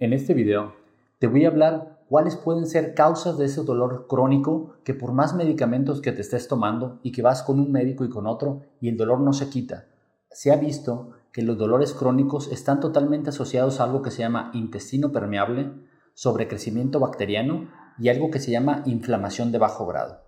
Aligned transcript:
En 0.00 0.12
este 0.12 0.34
video 0.34 0.74
te 1.20 1.28
voy 1.28 1.44
a 1.44 1.48
hablar 1.48 2.00
cuáles 2.08 2.34
pueden 2.34 2.66
ser 2.66 2.94
causas 2.94 3.38
de 3.38 3.44
ese 3.44 3.62
dolor 3.62 4.08
crónico 4.08 4.74
que 4.82 4.92
por 4.92 5.12
más 5.12 5.36
medicamentos 5.36 6.00
que 6.00 6.10
te 6.10 6.20
estés 6.20 6.48
tomando 6.48 6.98
y 7.04 7.12
que 7.12 7.22
vas 7.22 7.44
con 7.44 7.60
un 7.60 7.70
médico 7.70 8.04
y 8.04 8.08
con 8.08 8.26
otro 8.26 8.62
y 8.80 8.88
el 8.88 8.96
dolor 8.96 9.20
no 9.20 9.32
se 9.32 9.48
quita. 9.48 9.86
Se 10.32 10.50
ha 10.50 10.56
visto 10.56 11.12
que 11.30 11.42
los 11.42 11.56
dolores 11.56 11.94
crónicos 11.94 12.50
están 12.50 12.80
totalmente 12.80 13.30
asociados 13.30 13.78
a 13.78 13.84
algo 13.84 14.02
que 14.02 14.10
se 14.10 14.22
llama 14.22 14.50
intestino 14.52 15.12
permeable, 15.12 15.70
sobrecrecimiento 16.14 16.98
bacteriano 16.98 17.70
y 17.96 18.08
algo 18.08 18.32
que 18.32 18.40
se 18.40 18.50
llama 18.50 18.82
inflamación 18.86 19.52
de 19.52 19.58
bajo 19.58 19.86
grado. 19.86 20.22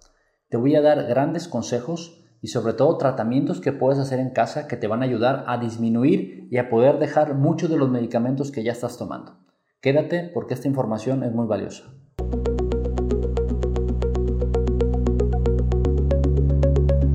Te 0.48 0.58
voy 0.58 0.76
a 0.76 0.80
dar 0.80 1.08
grandes 1.08 1.48
consejos 1.48 2.24
y 2.40 2.48
sobre 2.48 2.74
todo 2.74 2.98
tratamientos 2.98 3.60
que 3.60 3.72
puedes 3.72 3.98
hacer 3.98 4.20
en 4.20 4.30
casa 4.30 4.68
que 4.68 4.76
te 4.76 4.86
van 4.86 5.02
a 5.02 5.06
ayudar 5.06 5.42
a 5.48 5.58
disminuir 5.58 6.46
y 6.52 6.58
a 6.58 6.68
poder 6.68 7.00
dejar 7.00 7.34
muchos 7.34 7.68
de 7.68 7.78
los 7.78 7.90
medicamentos 7.90 8.52
que 8.52 8.62
ya 8.62 8.70
estás 8.70 8.96
tomando. 8.96 9.44
Quédate 9.80 10.30
porque 10.32 10.54
esta 10.54 10.68
información 10.68 11.22
es 11.22 11.32
muy 11.32 11.46
valiosa. 11.46 11.92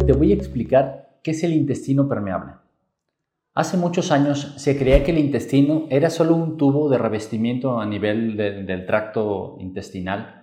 Te 0.05 0.13
voy 0.13 0.31
a 0.31 0.35
explicar 0.35 1.17
qué 1.23 1.31
es 1.31 1.43
el 1.43 1.53
intestino 1.53 2.07
permeable. 2.07 2.53
Hace 3.53 3.77
muchos 3.77 4.11
años 4.11 4.53
se 4.57 4.77
creía 4.77 5.03
que 5.03 5.11
el 5.11 5.17
intestino 5.17 5.87
era 5.89 6.09
solo 6.09 6.35
un 6.35 6.57
tubo 6.57 6.89
de 6.89 6.97
revestimiento 6.97 7.79
a 7.79 7.85
nivel 7.85 8.37
del 8.37 8.85
tracto 8.85 9.57
intestinal 9.59 10.41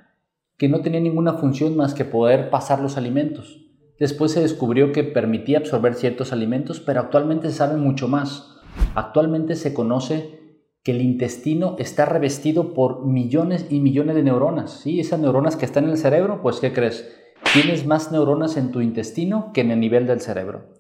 que 0.59 0.69
no 0.69 0.81
tenía 0.81 1.01
ninguna 1.01 1.35
función 1.35 1.77
más 1.77 1.95
que 1.95 2.05
poder 2.05 2.51
pasar 2.51 2.81
los 2.81 2.97
alimentos. 2.97 3.65
Después 3.99 4.33
se 4.33 4.41
descubrió 4.41 4.93
que 4.93 5.05
permitía 5.05 5.59
absorber 5.59 5.95
ciertos 5.95 6.33
alimentos, 6.33 6.81
pero 6.81 7.01
actualmente 7.01 7.49
se 7.49 7.55
sabe 7.55 7.77
mucho 7.77 8.09
más. 8.09 8.57
Actualmente 8.95 9.55
se 9.55 9.73
conoce 9.73 10.48
que 10.89 10.93
el 10.93 11.03
intestino 11.03 11.77
está 11.79 12.07
revestido 12.07 12.73
por 12.73 13.05
millones 13.05 13.67
y 13.69 13.79
millones 13.79 14.17
de 14.17 14.23
neuronas. 14.23 14.71
¿sí? 14.71 15.01
Esas 15.01 15.21
neuronas 15.21 15.55
que 15.57 15.67
están 15.67 15.85
en 15.85 15.91
el 15.91 15.99
cerebro, 15.99 16.41
pues 16.41 16.61
¿qué 16.61 16.73
crees? 16.73 17.15
Tienes 17.53 17.85
más 17.85 18.11
neuronas 18.11 18.57
en 18.57 18.73
tu 18.73 18.81
intestino 18.81 19.53
que 19.53 19.61
en 19.61 19.71
el 19.71 19.81
nivel 19.81 20.07
del 20.07 20.23
cerebro. 20.23 20.71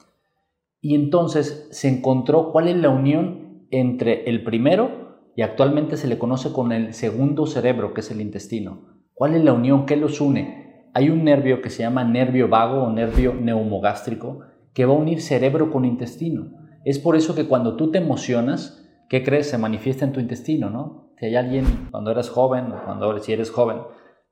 Y 0.80 0.94
entonces 0.94 1.68
se 1.72 1.90
encontró 1.90 2.52
cuál 2.52 2.68
es 2.68 2.76
la 2.78 2.88
unión 2.88 3.66
entre 3.70 4.24
el 4.30 4.44
primero 4.44 5.26
y 5.36 5.42
actualmente 5.42 5.98
se 5.98 6.08
le 6.08 6.16
conoce 6.16 6.54
con 6.54 6.72
el 6.72 6.94
segundo 6.94 7.44
cerebro, 7.44 7.92
que 7.92 8.00
es 8.00 8.10
el 8.10 8.22
intestino. 8.22 9.02
¿Cuál 9.12 9.34
es 9.34 9.44
la 9.44 9.52
unión? 9.52 9.84
¿Qué 9.84 9.96
los 9.96 10.22
une? 10.22 10.68
hay 10.94 11.10
un 11.10 11.22
nervio 11.22 11.60
que 11.60 11.68
se 11.68 11.82
llama 11.82 12.02
nervio 12.02 12.48
vago 12.48 12.84
o 12.84 12.90
nervio 12.90 13.34
neumogástrico 13.34 14.40
que 14.72 14.86
va 14.86 14.94
a 14.94 14.96
unir 14.96 15.20
cerebro 15.20 15.70
con 15.70 15.84
intestino. 15.84 16.50
Es 16.86 16.98
por 16.98 17.14
eso 17.14 17.34
que 17.34 17.44
cuando 17.44 17.76
tú 17.76 17.90
te 17.90 17.98
emocionas, 17.98 18.77
¿qué 19.08 19.22
crees? 19.24 19.50
Se 19.50 19.58
manifiesta 19.58 20.04
en 20.04 20.12
tu 20.12 20.20
intestino, 20.20 20.70
¿no? 20.70 21.12
Si 21.18 21.26
hay 21.26 21.36
alguien, 21.36 21.88
cuando 21.90 22.10
eres 22.10 22.30
joven 22.30 22.72
cuando 22.84 23.18
si 23.18 23.32
eres 23.32 23.50
joven, 23.50 23.78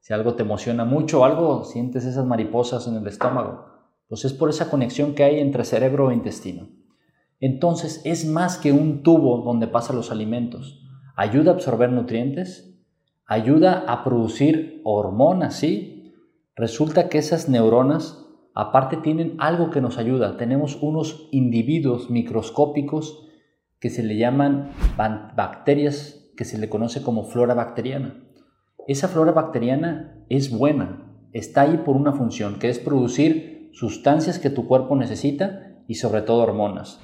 si 0.00 0.14
algo 0.14 0.34
te 0.34 0.42
emociona 0.42 0.84
mucho 0.84 1.24
algo, 1.24 1.64
sientes 1.64 2.04
esas 2.04 2.24
mariposas 2.24 2.86
en 2.86 2.94
el 2.94 3.06
estómago. 3.06 3.66
Pues 4.08 4.24
es 4.24 4.32
por 4.32 4.50
esa 4.50 4.70
conexión 4.70 5.14
que 5.14 5.24
hay 5.24 5.40
entre 5.40 5.64
cerebro 5.64 6.10
e 6.10 6.14
intestino. 6.14 6.68
Entonces 7.40 8.00
es 8.04 8.24
más 8.24 8.56
que 8.56 8.72
un 8.72 9.02
tubo 9.02 9.38
donde 9.38 9.66
pasan 9.66 9.96
los 9.96 10.12
alimentos. 10.12 10.86
Ayuda 11.16 11.50
a 11.50 11.54
absorber 11.54 11.90
nutrientes, 11.90 12.78
ayuda 13.26 13.84
a 13.88 14.04
producir 14.04 14.80
hormonas, 14.84 15.56
¿sí? 15.56 16.14
Resulta 16.54 17.08
que 17.08 17.18
esas 17.18 17.48
neuronas 17.48 18.24
aparte 18.54 18.96
tienen 18.96 19.34
algo 19.38 19.70
que 19.70 19.80
nos 19.80 19.98
ayuda. 19.98 20.36
Tenemos 20.36 20.78
unos 20.80 21.28
individuos 21.32 22.10
microscópicos 22.10 23.25
que 23.80 23.90
se 23.90 24.02
le 24.02 24.16
llaman 24.16 24.70
bacterias, 24.96 26.30
que 26.36 26.44
se 26.44 26.58
le 26.58 26.68
conoce 26.68 27.02
como 27.02 27.24
flora 27.24 27.54
bacteriana. 27.54 28.22
Esa 28.86 29.08
flora 29.08 29.32
bacteriana 29.32 30.24
es 30.28 30.56
buena, 30.56 31.12
está 31.32 31.62
ahí 31.62 31.78
por 31.78 31.96
una 31.96 32.12
función, 32.12 32.58
que 32.58 32.68
es 32.68 32.78
producir 32.78 33.70
sustancias 33.72 34.38
que 34.38 34.50
tu 34.50 34.66
cuerpo 34.66 34.96
necesita 34.96 35.82
y 35.86 35.96
sobre 35.96 36.22
todo 36.22 36.42
hormonas. 36.42 37.00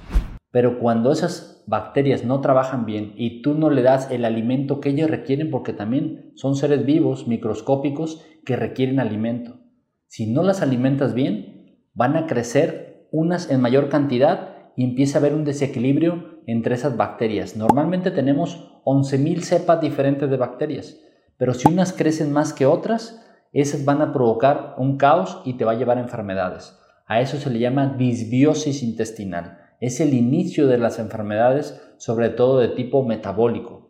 Pero 0.51 0.79
cuando 0.79 1.11
esas 1.11 1.63
bacterias 1.65 2.25
no 2.25 2.41
trabajan 2.41 2.85
bien 2.85 3.13
y 3.17 3.41
tú 3.41 3.53
no 3.55 3.69
le 3.69 3.81
das 3.81 4.11
el 4.11 4.23
alimento 4.23 4.79
que 4.79 4.89
ellas 4.89 5.09
requieren, 5.09 5.49
porque 5.49 5.73
también 5.73 6.31
son 6.35 6.55
seres 6.55 6.85
vivos, 6.85 7.27
microscópicos, 7.27 8.23
que 8.45 8.55
requieren 8.55 8.99
alimento. 8.99 9.59
Si 10.07 10.31
no 10.31 10.43
las 10.43 10.61
alimentas 10.61 11.13
bien, 11.13 11.79
van 11.93 12.15
a 12.15 12.27
crecer 12.27 13.07
unas 13.11 13.49
en 13.49 13.61
mayor 13.61 13.89
cantidad 13.89 14.52
y 14.75 14.83
empieza 14.83 15.17
a 15.17 15.21
haber 15.21 15.33
un 15.33 15.43
desequilibrio 15.43 16.41
entre 16.47 16.75
esas 16.75 16.97
bacterias. 16.97 17.55
Normalmente 17.55 18.11
tenemos 18.11 18.71
11.000 18.85 19.41
cepas 19.41 19.81
diferentes 19.81 20.29
de 20.29 20.37
bacterias, 20.37 20.99
pero 21.37 21.53
si 21.53 21.67
unas 21.67 21.93
crecen 21.93 22.31
más 22.31 22.53
que 22.53 22.65
otras, 22.65 23.25
esas 23.51 23.85
van 23.85 24.01
a 24.01 24.13
provocar 24.13 24.75
un 24.77 24.97
caos 24.97 25.41
y 25.45 25.53
te 25.53 25.65
va 25.65 25.73
a 25.73 25.75
llevar 25.75 25.97
a 25.97 26.01
enfermedades. 26.01 26.77
A 27.05 27.21
eso 27.21 27.37
se 27.37 27.49
le 27.49 27.59
llama 27.59 27.95
disbiosis 27.97 28.81
intestinal 28.83 29.59
es 29.83 29.99
el 29.99 30.13
inicio 30.13 30.67
de 30.67 30.77
las 30.77 30.97
enfermedades, 30.97 31.77
sobre 31.97 32.29
todo 32.29 32.59
de 32.59 32.69
tipo 32.69 33.03
metabólico. 33.03 33.89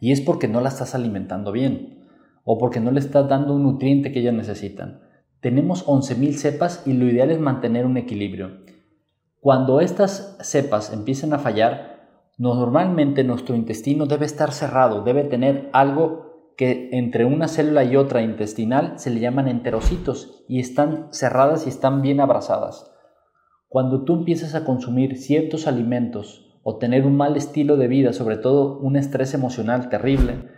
Y 0.00 0.12
es 0.12 0.20
porque 0.20 0.46
no 0.46 0.60
la 0.60 0.68
estás 0.68 0.94
alimentando 0.94 1.50
bien 1.50 2.06
o 2.44 2.56
porque 2.56 2.78
no 2.78 2.92
le 2.92 3.00
estás 3.00 3.28
dando 3.28 3.56
un 3.56 3.64
nutriente 3.64 4.12
que 4.12 4.20
ellas 4.20 4.34
necesitan. 4.34 5.00
Tenemos 5.40 5.84
11.000 5.86 6.34
cepas 6.34 6.84
y 6.86 6.92
lo 6.92 7.08
ideal 7.08 7.32
es 7.32 7.40
mantener 7.40 7.84
un 7.84 7.96
equilibrio. 7.96 8.62
Cuando 9.42 9.80
estas 9.80 10.38
cepas 10.40 10.92
empiecen 10.92 11.32
a 11.32 11.40
fallar, 11.40 12.28
normalmente 12.38 13.24
nuestro 13.24 13.56
intestino 13.56 14.06
debe 14.06 14.24
estar 14.24 14.52
cerrado, 14.52 15.02
debe 15.02 15.24
tener 15.24 15.68
algo 15.72 16.54
que 16.56 16.90
entre 16.92 17.24
una 17.24 17.48
célula 17.48 17.82
y 17.82 17.96
otra 17.96 18.22
intestinal 18.22 19.00
se 19.00 19.10
le 19.10 19.18
llaman 19.18 19.48
enterocitos 19.48 20.44
y 20.46 20.60
están 20.60 21.08
cerradas 21.10 21.66
y 21.66 21.70
están 21.70 22.02
bien 22.02 22.20
abrazadas. 22.20 22.94
Cuando 23.66 24.04
tú 24.04 24.14
empiezas 24.14 24.54
a 24.54 24.64
consumir 24.64 25.18
ciertos 25.18 25.66
alimentos 25.66 26.60
o 26.62 26.76
tener 26.76 27.04
un 27.04 27.16
mal 27.16 27.36
estilo 27.36 27.76
de 27.76 27.88
vida, 27.88 28.12
sobre 28.12 28.36
todo 28.36 28.78
un 28.78 28.94
estrés 28.94 29.34
emocional 29.34 29.88
terrible, 29.88 30.50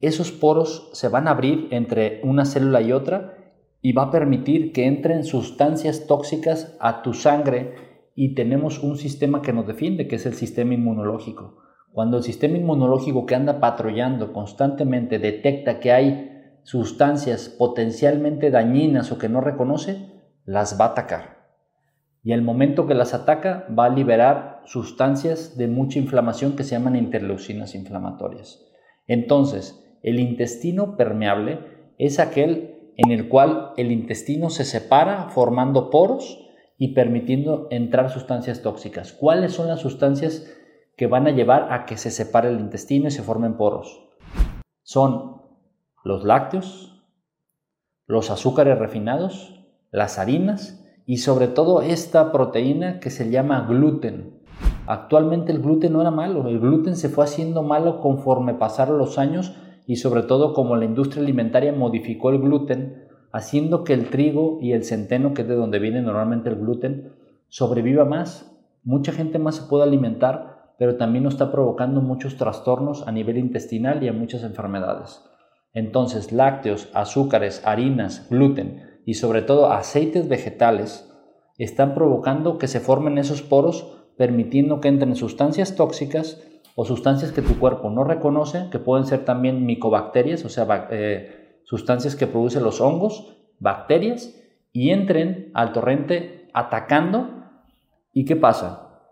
esos 0.00 0.32
poros 0.32 0.90
se 0.92 1.08
van 1.08 1.28
a 1.28 1.30
abrir 1.30 1.68
entre 1.70 2.20
una 2.24 2.44
célula 2.44 2.82
y 2.82 2.92
otra 2.92 3.38
y 3.80 3.92
va 3.92 4.02
a 4.02 4.10
permitir 4.10 4.74
que 4.74 4.84
entren 4.84 5.24
sustancias 5.24 6.06
tóxicas 6.06 6.76
a 6.78 7.00
tu 7.00 7.14
sangre 7.14 7.87
y 8.20 8.34
tenemos 8.34 8.82
un 8.82 8.96
sistema 8.96 9.42
que 9.42 9.52
nos 9.52 9.68
defiende, 9.68 10.08
que 10.08 10.16
es 10.16 10.26
el 10.26 10.34
sistema 10.34 10.74
inmunológico. 10.74 11.58
Cuando 11.92 12.16
el 12.16 12.24
sistema 12.24 12.58
inmunológico 12.58 13.26
que 13.26 13.36
anda 13.36 13.60
patrullando 13.60 14.32
constantemente 14.32 15.20
detecta 15.20 15.78
que 15.78 15.92
hay 15.92 16.32
sustancias 16.64 17.48
potencialmente 17.48 18.50
dañinas 18.50 19.12
o 19.12 19.18
que 19.18 19.28
no 19.28 19.40
reconoce, 19.40 20.20
las 20.44 20.80
va 20.80 20.86
a 20.86 20.88
atacar 20.88 21.38
y 22.24 22.32
el 22.32 22.42
momento 22.42 22.86
que 22.86 22.94
las 22.94 23.14
ataca 23.14 23.66
va 23.78 23.86
a 23.86 23.90
liberar 23.90 24.62
sustancias 24.66 25.56
de 25.56 25.68
mucha 25.68 25.98
inflamación 25.98 26.56
que 26.56 26.64
se 26.64 26.72
llaman 26.72 26.96
interleucinas 26.96 27.74
inflamatorias. 27.74 28.66
Entonces, 29.06 29.82
el 30.02 30.20
intestino 30.20 30.96
permeable 30.96 31.60
es 31.98 32.18
aquel 32.18 32.92
en 32.96 33.12
el 33.12 33.28
cual 33.28 33.72
el 33.76 33.92
intestino 33.92 34.50
se 34.50 34.64
separa 34.64 35.28
formando 35.30 35.90
poros 35.90 36.47
y 36.78 36.94
permitiendo 36.94 37.66
entrar 37.70 38.08
sustancias 38.10 38.62
tóxicas. 38.62 39.12
¿Cuáles 39.12 39.52
son 39.52 39.66
las 39.66 39.80
sustancias 39.80 40.48
que 40.96 41.08
van 41.08 41.26
a 41.26 41.32
llevar 41.32 41.72
a 41.72 41.84
que 41.84 41.96
se 41.96 42.10
separe 42.10 42.48
el 42.48 42.60
intestino 42.60 43.08
y 43.08 43.10
se 43.10 43.22
formen 43.22 43.56
poros? 43.56 44.08
Son 44.82 45.42
los 46.04 46.24
lácteos, 46.24 47.04
los 48.06 48.30
azúcares 48.30 48.78
refinados, 48.78 49.66
las 49.90 50.18
harinas 50.18 50.84
y 51.04 51.18
sobre 51.18 51.48
todo 51.48 51.82
esta 51.82 52.30
proteína 52.32 53.00
que 53.00 53.10
se 53.10 53.28
llama 53.28 53.66
gluten. 53.68 54.38
Actualmente 54.86 55.52
el 55.52 55.60
gluten 55.60 55.92
no 55.92 56.00
era 56.00 56.10
malo, 56.10 56.48
el 56.48 56.60
gluten 56.60 56.96
se 56.96 57.08
fue 57.08 57.24
haciendo 57.24 57.62
malo 57.62 58.00
conforme 58.00 58.54
pasaron 58.54 58.98
los 58.98 59.18
años 59.18 59.54
y 59.86 59.96
sobre 59.96 60.22
todo 60.22 60.54
como 60.54 60.76
la 60.76 60.84
industria 60.84 61.22
alimentaria 61.22 61.72
modificó 61.72 62.30
el 62.30 62.38
gluten, 62.38 63.07
haciendo 63.32 63.84
que 63.84 63.94
el 63.94 64.10
trigo 64.10 64.58
y 64.60 64.72
el 64.72 64.84
centeno, 64.84 65.34
que 65.34 65.42
es 65.42 65.48
de 65.48 65.54
donde 65.54 65.78
viene 65.78 66.02
normalmente 66.02 66.48
el 66.48 66.56
gluten, 66.56 67.12
sobreviva 67.48 68.04
más. 68.04 68.50
Mucha 68.84 69.12
gente 69.12 69.38
más 69.38 69.56
se 69.56 69.68
puede 69.68 69.84
alimentar, 69.84 70.74
pero 70.78 70.96
también 70.96 71.24
nos 71.24 71.34
está 71.34 71.50
provocando 71.50 72.00
muchos 72.00 72.36
trastornos 72.36 73.06
a 73.06 73.12
nivel 73.12 73.38
intestinal 73.38 74.02
y 74.02 74.08
a 74.08 74.12
muchas 74.12 74.42
enfermedades. 74.42 75.22
Entonces, 75.74 76.32
lácteos, 76.32 76.88
azúcares, 76.94 77.62
harinas, 77.64 78.26
gluten, 78.30 79.00
y 79.04 79.14
sobre 79.14 79.42
todo 79.42 79.72
aceites 79.72 80.28
vegetales 80.28 81.10
están 81.56 81.94
provocando 81.94 82.58
que 82.58 82.68
se 82.68 82.80
formen 82.80 83.18
esos 83.18 83.42
poros 83.42 83.94
permitiendo 84.16 84.80
que 84.80 84.88
entren 84.88 85.16
sustancias 85.16 85.76
tóxicas 85.76 86.42
o 86.74 86.84
sustancias 86.84 87.32
que 87.32 87.42
tu 87.42 87.58
cuerpo 87.58 87.90
no 87.90 88.04
reconoce, 88.04 88.68
que 88.70 88.78
pueden 88.78 89.06
ser 89.06 89.24
también 89.24 89.64
micobacterias, 89.64 90.44
o 90.44 90.48
sea, 90.48 90.88
eh, 90.90 91.47
sustancias 91.68 92.16
que 92.16 92.26
producen 92.26 92.62
los 92.64 92.80
hongos, 92.80 93.36
bacterias, 93.58 94.34
y 94.72 94.88
entren 94.88 95.50
al 95.52 95.72
torrente 95.74 96.48
atacando. 96.54 97.44
¿Y 98.14 98.24
qué 98.24 98.36
pasa? 98.36 99.02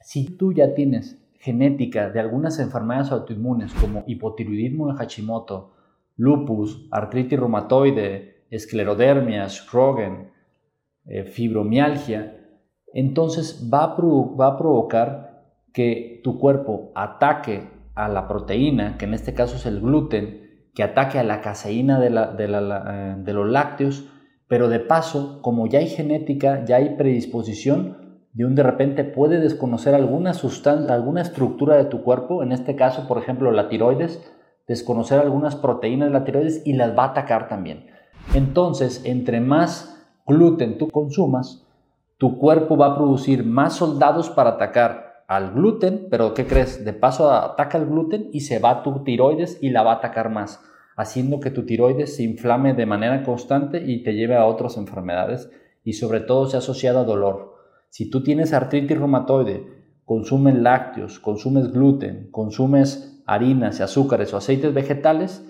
Si 0.00 0.36
tú 0.36 0.52
ya 0.52 0.74
tienes 0.74 1.24
genética 1.38 2.10
de 2.10 2.18
algunas 2.18 2.58
enfermedades 2.58 3.12
autoinmunes 3.12 3.72
como 3.74 4.02
hipotiroidismo 4.08 4.88
de 4.88 4.98
Hashimoto, 4.98 5.72
lupus, 6.16 6.88
artritis 6.90 7.38
reumatoide, 7.38 8.42
esclerodermia, 8.50 9.48
Sjogren, 9.48 10.32
eh, 11.06 11.22
fibromialgia, 11.22 12.44
entonces 12.92 13.70
va 13.72 13.94
va 13.96 14.46
a 14.48 14.58
provocar 14.58 15.44
que 15.72 16.20
tu 16.24 16.40
cuerpo 16.40 16.90
ataque 16.96 17.68
a 17.94 18.08
la 18.08 18.26
proteína, 18.26 18.98
que 18.98 19.04
en 19.04 19.14
este 19.14 19.32
caso 19.32 19.54
es 19.54 19.64
el 19.64 19.80
gluten, 19.80 20.49
que 20.74 20.82
ataque 20.82 21.18
a 21.18 21.24
la 21.24 21.40
caseína 21.40 21.98
de, 21.98 22.08
eh, 22.08 23.14
de, 23.18 23.32
los 23.32 23.48
lácteos, 23.48 24.08
pero 24.48 24.68
de 24.68 24.80
paso, 24.80 25.40
como 25.42 25.66
ya 25.66 25.78
hay 25.80 25.88
genética, 25.88 26.64
ya 26.64 26.76
hay 26.76 26.96
predisposición, 26.96 28.20
de 28.32 28.44
un 28.44 28.54
de 28.54 28.62
repente 28.62 29.04
puede 29.04 29.40
desconocer 29.40 29.94
alguna 29.94 30.34
sustancia, 30.34 30.94
alguna 30.94 31.22
estructura 31.22 31.76
de 31.76 31.84
tu 31.84 32.02
cuerpo, 32.02 32.42
en 32.42 32.52
este 32.52 32.76
caso, 32.76 33.08
por 33.08 33.18
ejemplo, 33.18 33.50
la 33.50 33.68
tiroides, 33.68 34.22
desconocer 34.68 35.18
algunas 35.18 35.56
proteínas 35.56 36.08
de 36.08 36.12
la 36.12 36.24
tiroides 36.24 36.62
y 36.64 36.74
las 36.74 36.96
va 36.96 37.04
a 37.04 37.08
atacar 37.08 37.48
también. 37.48 37.86
Entonces, 38.34 39.02
entre 39.04 39.40
más 39.40 40.06
gluten 40.26 40.78
tú 40.78 40.88
consumas, 40.88 41.66
tu 42.18 42.38
cuerpo 42.38 42.76
va 42.76 42.86
a 42.86 42.96
producir 42.96 43.44
más 43.44 43.74
soldados 43.74 44.30
para 44.30 44.50
atacar 44.50 45.09
al 45.30 45.52
gluten, 45.52 46.08
pero 46.10 46.34
¿qué 46.34 46.48
crees? 46.48 46.84
De 46.84 46.92
paso 46.92 47.30
ataca 47.30 47.78
el 47.78 47.86
gluten 47.86 48.30
y 48.32 48.40
se 48.40 48.58
va 48.58 48.82
tu 48.82 49.04
tiroides 49.04 49.62
y 49.62 49.70
la 49.70 49.84
va 49.84 49.92
a 49.92 49.96
atacar 49.98 50.28
más, 50.28 50.60
haciendo 50.96 51.38
que 51.38 51.52
tu 51.52 51.64
tiroides 51.64 52.16
se 52.16 52.24
inflame 52.24 52.74
de 52.74 52.84
manera 52.84 53.22
constante 53.22 53.80
y 53.86 54.02
te 54.02 54.14
lleve 54.14 54.34
a 54.34 54.44
otras 54.44 54.76
enfermedades 54.76 55.48
y 55.84 55.92
sobre 55.92 56.18
todo 56.18 56.46
se 56.46 56.56
asociado 56.56 56.98
a 56.98 57.04
dolor. 57.04 57.54
Si 57.90 58.10
tú 58.10 58.24
tienes 58.24 58.52
artritis 58.52 58.98
reumatoide, 58.98 59.64
consumes 60.04 60.56
lácteos, 60.56 61.20
consumes 61.20 61.70
gluten, 61.70 62.28
consumes 62.32 63.22
harinas 63.24 63.78
y 63.78 63.84
azúcares 63.84 64.34
o 64.34 64.36
aceites 64.36 64.74
vegetales, 64.74 65.46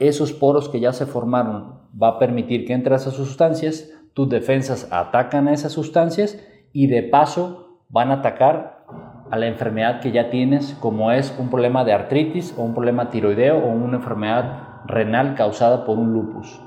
esos 0.00 0.32
poros 0.32 0.68
que 0.68 0.80
ya 0.80 0.92
se 0.92 1.06
formaron 1.06 1.82
va 2.02 2.08
a 2.08 2.18
permitir 2.18 2.66
que 2.66 2.72
entre 2.72 2.96
esas 2.96 3.14
sustancias 3.14 3.92
tus 4.12 4.28
defensas 4.28 4.88
atacan 4.90 5.46
a 5.46 5.52
esas 5.52 5.70
sustancias 5.70 6.36
y 6.72 6.88
de 6.88 7.04
paso 7.04 7.84
van 7.88 8.10
a 8.10 8.14
atacar 8.14 8.83
a 9.30 9.38
la 9.38 9.46
enfermedad 9.46 10.00
que 10.00 10.12
ya 10.12 10.30
tienes, 10.30 10.76
como 10.80 11.10
es 11.12 11.34
un 11.38 11.50
problema 11.50 11.84
de 11.84 11.92
artritis 11.92 12.54
o 12.56 12.62
un 12.62 12.74
problema 12.74 13.10
tiroideo 13.10 13.58
o 13.58 13.68
una 13.68 13.96
enfermedad 13.96 14.82
renal 14.86 15.34
causada 15.34 15.84
por 15.84 15.98
un 15.98 16.12
lupus. 16.12 16.60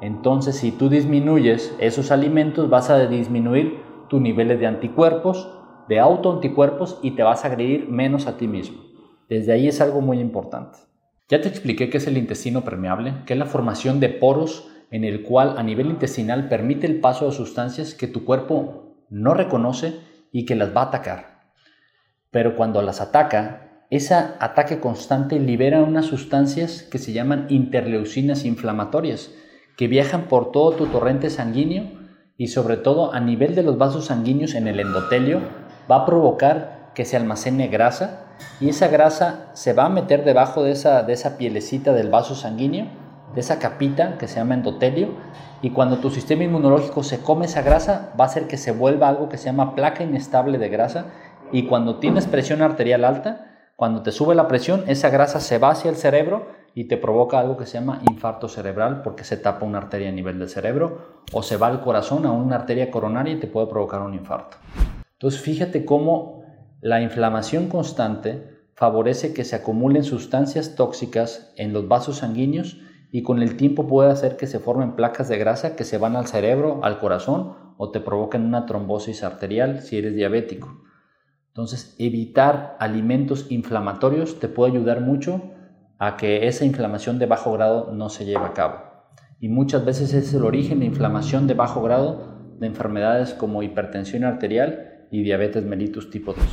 Entonces, 0.00 0.56
si 0.56 0.72
tú 0.72 0.88
disminuyes 0.88 1.74
esos 1.78 2.10
alimentos, 2.10 2.68
vas 2.68 2.90
a 2.90 3.06
disminuir 3.06 3.80
tus 4.08 4.20
niveles 4.20 4.60
de 4.60 4.66
anticuerpos, 4.66 5.50
de 5.88 5.98
autoanticuerpos 5.98 6.98
y 7.02 7.12
te 7.12 7.22
vas 7.22 7.44
a 7.44 7.48
agredir 7.48 7.88
menos 7.88 8.26
a 8.26 8.36
ti 8.36 8.46
mismo. 8.46 8.82
Desde 9.28 9.52
ahí 9.52 9.68
es 9.68 9.80
algo 9.80 10.00
muy 10.00 10.20
importante. 10.20 10.78
Ya 11.28 11.40
te 11.40 11.48
expliqué 11.48 11.90
qué 11.90 11.96
es 11.96 12.06
el 12.06 12.18
intestino 12.18 12.62
permeable, 12.62 13.14
que 13.26 13.32
es 13.32 13.38
la 13.38 13.46
formación 13.46 13.98
de 13.98 14.10
poros 14.10 14.70
en 14.90 15.02
el 15.02 15.22
cual 15.22 15.54
a 15.58 15.62
nivel 15.62 15.86
intestinal 15.86 16.48
permite 16.48 16.86
el 16.86 17.00
paso 17.00 17.26
de 17.26 17.32
sustancias 17.32 17.94
que 17.94 18.06
tu 18.06 18.24
cuerpo 18.24 19.06
no 19.10 19.34
reconoce 19.34 19.94
y 20.30 20.44
que 20.44 20.54
las 20.54 20.76
va 20.76 20.82
a 20.82 20.86
atacar. 20.86 21.35
Pero 22.30 22.56
cuando 22.56 22.82
las 22.82 23.00
ataca, 23.00 23.84
ese 23.90 24.14
ataque 24.14 24.80
constante 24.80 25.38
libera 25.38 25.82
unas 25.82 26.06
sustancias 26.06 26.82
que 26.82 26.98
se 26.98 27.12
llaman 27.12 27.46
interleucinas 27.48 28.44
inflamatorias, 28.44 29.30
que 29.76 29.88
viajan 29.88 30.28
por 30.28 30.52
todo 30.52 30.72
tu 30.72 30.86
torrente 30.86 31.30
sanguíneo 31.30 31.84
y 32.36 32.48
sobre 32.48 32.76
todo 32.76 33.12
a 33.12 33.20
nivel 33.20 33.54
de 33.54 33.62
los 33.62 33.78
vasos 33.78 34.06
sanguíneos 34.06 34.54
en 34.54 34.66
el 34.66 34.80
endotelio, 34.80 35.40
va 35.90 35.96
a 35.96 36.06
provocar 36.06 36.90
que 36.94 37.04
se 37.04 37.16
almacene 37.16 37.68
grasa 37.68 38.26
y 38.60 38.68
esa 38.68 38.88
grasa 38.88 39.50
se 39.54 39.72
va 39.72 39.86
a 39.86 39.90
meter 39.90 40.24
debajo 40.24 40.62
de 40.62 40.72
esa, 40.72 41.02
de 41.02 41.12
esa 41.12 41.38
pielecita 41.38 41.92
del 41.92 42.10
vaso 42.10 42.34
sanguíneo 42.34 42.86
de 43.36 43.40
esa 43.40 43.58
capita 43.58 44.16
que 44.18 44.28
se 44.28 44.36
llama 44.36 44.54
endotelio 44.54 45.08
y 45.62 45.70
cuando 45.70 45.98
tu 45.98 46.10
sistema 46.10 46.44
inmunológico 46.44 47.02
se 47.02 47.20
come 47.20 47.46
esa 47.46 47.62
grasa 47.62 48.12
va 48.18 48.24
a 48.24 48.28
hacer 48.28 48.46
que 48.46 48.56
se 48.56 48.72
vuelva 48.72 49.08
algo 49.08 49.28
que 49.28 49.36
se 49.36 49.44
llama 49.44 49.74
placa 49.74 50.02
inestable 50.02 50.58
de 50.58 50.68
grasa 50.68 51.06
y 51.52 51.66
cuando 51.66 51.98
tienes 51.98 52.26
presión 52.26 52.62
arterial 52.62 53.04
alta, 53.04 53.70
cuando 53.76 54.02
te 54.02 54.12
sube 54.12 54.34
la 54.34 54.48
presión, 54.48 54.84
esa 54.86 55.10
grasa 55.10 55.38
se 55.40 55.58
va 55.58 55.70
hacia 55.70 55.90
el 55.90 55.96
cerebro 55.96 56.46
y 56.74 56.84
te 56.84 56.96
provoca 56.96 57.38
algo 57.38 57.56
que 57.56 57.66
se 57.66 57.78
llama 57.78 58.00
infarto 58.08 58.48
cerebral 58.48 59.02
porque 59.02 59.24
se 59.24 59.36
tapa 59.36 59.66
una 59.66 59.78
arteria 59.78 60.08
a 60.08 60.12
nivel 60.12 60.38
del 60.38 60.48
cerebro 60.48 61.22
o 61.32 61.42
se 61.42 61.56
va 61.56 61.68
al 61.68 61.80
corazón 61.80 62.26
a 62.26 62.32
una 62.32 62.56
arteria 62.56 62.90
coronaria 62.90 63.34
y 63.34 63.40
te 63.40 63.46
puede 63.46 63.66
provocar 63.66 64.02
un 64.02 64.14
infarto. 64.14 64.56
Entonces 65.12 65.40
fíjate 65.40 65.84
cómo 65.84 66.42
la 66.80 67.00
inflamación 67.00 67.68
constante 67.68 68.56
favorece 68.74 69.32
que 69.32 69.44
se 69.44 69.56
acumulen 69.56 70.04
sustancias 70.04 70.74
tóxicas 70.74 71.52
en 71.56 71.72
los 71.72 71.88
vasos 71.88 72.18
sanguíneos 72.18 72.78
y 73.10 73.22
con 73.22 73.42
el 73.42 73.56
tiempo 73.56 73.86
puede 73.86 74.10
hacer 74.10 74.36
que 74.36 74.46
se 74.46 74.58
formen 74.58 74.96
placas 74.96 75.28
de 75.28 75.38
grasa 75.38 75.76
que 75.76 75.84
se 75.84 75.96
van 75.96 76.16
al 76.16 76.26
cerebro, 76.26 76.80
al 76.82 76.98
corazón 76.98 77.54
o 77.78 77.90
te 77.90 78.00
provoquen 78.00 78.44
una 78.44 78.66
trombosis 78.66 79.22
arterial 79.22 79.80
si 79.80 79.98
eres 79.98 80.14
diabético. 80.14 80.85
Entonces, 81.56 81.96
evitar 81.98 82.76
alimentos 82.80 83.46
inflamatorios 83.48 84.38
te 84.38 84.46
puede 84.46 84.72
ayudar 84.72 85.00
mucho 85.00 85.40
a 85.98 86.18
que 86.18 86.48
esa 86.48 86.66
inflamación 86.66 87.18
de 87.18 87.24
bajo 87.24 87.50
grado 87.54 87.92
no 87.94 88.10
se 88.10 88.26
lleve 88.26 88.44
a 88.44 88.52
cabo. 88.52 88.74
Y 89.40 89.48
muchas 89.48 89.82
veces 89.82 90.12
es 90.12 90.34
el 90.34 90.44
origen 90.44 90.80
de 90.80 90.84
inflamación 90.84 91.46
de 91.46 91.54
bajo 91.54 91.80
grado 91.80 92.42
de 92.60 92.66
enfermedades 92.66 93.32
como 93.32 93.62
hipertensión 93.62 94.24
arterial 94.24 95.06
y 95.10 95.22
diabetes 95.22 95.64
mellitus 95.64 96.10
tipo 96.10 96.34
2. 96.34 96.44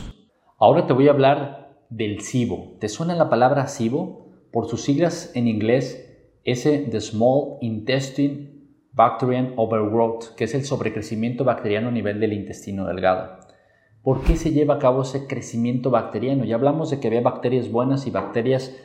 Ahora 0.58 0.88
te 0.88 0.94
voy 0.94 1.10
a 1.10 1.12
hablar 1.12 1.84
del 1.90 2.22
SIBO. 2.22 2.78
¿Te 2.80 2.88
suena 2.88 3.14
la 3.14 3.30
palabra 3.30 3.68
SIBO? 3.68 4.32
Por 4.54 4.70
sus 4.70 4.84
siglas 4.84 5.34
en 5.36 5.50
inglés 5.50 6.40
ese 6.46 6.86
de 6.86 7.02
Small 7.02 7.58
Intestine 7.60 8.54
Bacterian 8.94 9.52
Overgrowth, 9.58 10.34
que 10.38 10.46
es 10.46 10.56
el 10.56 10.64
sobrecrecimiento 10.64 11.44
bacteriano 11.44 11.90
a 11.90 11.92
nivel 11.92 12.22
del 12.22 12.32
intestino 12.32 12.86
delgado. 12.88 13.43
¿Por 14.04 14.22
qué 14.24 14.36
se 14.36 14.52
lleva 14.52 14.76
a 14.76 14.80
cabo 14.80 15.04
ese 15.04 15.28
crecimiento 15.28 15.90
bacteriano? 15.90 16.44
Ya 16.44 16.56
hablamos 16.56 16.90
de 16.90 17.00
que 17.00 17.08
había 17.08 17.22
bacterias 17.22 17.72
buenas 17.72 18.06
y 18.06 18.12
bacterias 18.12 18.76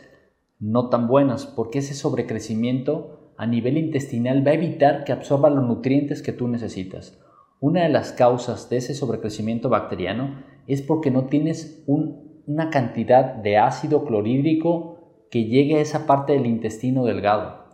no 0.61 0.91
tan 0.91 1.09
buenas, 1.09 1.44
porque 1.44 1.81
ese 1.81 1.94
sobrecrecimiento 1.94 3.32
a 3.37 3.44
nivel 3.44 3.79
intestinal 3.79 4.47
va 4.47 4.53
a 4.53 4.55
evitar 4.55 5.03
que 5.03 5.11
absorba 5.11 5.50
los 5.50 5.65
nutrientes 5.65 6.23
que 6.23 6.32
tú 6.32 6.47
necesitas. 6.47 7.19
Una 7.59 7.82
de 7.82 7.88
las 7.88 8.12
causas 8.12 8.70
de 8.70 8.76
ese 8.76 8.94
sobrecrecimiento 8.94 9.69
bacteriano 9.69 10.44
es 10.69 10.82
porque 10.82 11.11
no 11.11 11.25
tienes 11.25 11.82
una 11.88 12.70
cantidad 12.70 13.35
de 13.35 13.56
ácido 13.56 14.05
clorhídrico 14.05 15.26
que 15.32 15.47
llegue 15.47 15.76
a 15.76 15.81
esa 15.81 16.06
parte 16.06 16.35
del 16.35 16.47
intestino 16.47 17.05
delgado. 17.05 17.65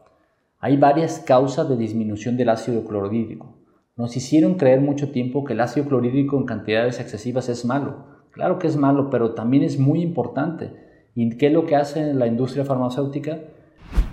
Hay 0.61 0.79
varias 0.79 1.19
causas 1.19 1.69
de 1.69 1.77
disminución 1.77 2.39
del 2.39 2.49
ácido 2.49 2.87
clorhídrico. 2.87 3.63
Nos 3.97 4.17
hicieron 4.17 4.55
creer 4.55 4.81
mucho 4.81 5.13
tiempo 5.13 5.45
que 5.45 5.53
el 5.53 5.61
ácido 5.61 5.87
clorhídrico 5.87 6.37
en 6.37 6.47
cantidades 6.47 6.99
excesivas 6.99 7.49
es 7.49 7.65
malo. 7.65 8.07
Claro 8.33 8.59
que 8.59 8.67
es 8.67 8.77
malo, 8.77 9.09
pero 9.09 9.35
también 9.35 9.63
es 9.63 9.79
muy 9.79 10.03
importante. 10.03 10.73
¿Y 11.15 11.37
qué 11.37 11.47
es 11.47 11.53
lo 11.53 11.65
que 11.65 11.77
hace 11.77 12.13
la 12.13 12.27
industria 12.27 12.65
farmacéutica? 12.65 13.39